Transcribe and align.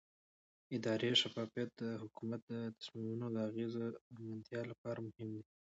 اداري 0.75 1.09
شفافیت 1.21 1.69
د 1.81 1.83
حکومت 2.01 2.41
د 2.47 2.53
تصمیمونو 2.77 3.25
د 3.31 3.37
اغیزمنتیا 3.49 4.61
لپاره 4.71 4.99
مهم 5.07 5.29
دی 5.35 5.43